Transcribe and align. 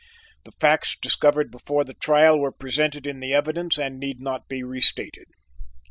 The 0.45 0.51
facts 0.53 0.97
discovered 0.99 1.51
before 1.51 1.83
the 1.83 1.93
trial 1.93 2.39
were 2.39 2.51
presented 2.51 3.05
in 3.05 3.19
the 3.19 3.35
evidence 3.35 3.77
and 3.77 3.99
need 3.99 4.19
not 4.19 4.49
be 4.49 4.63
re 4.63 4.81
stated. 4.81 5.25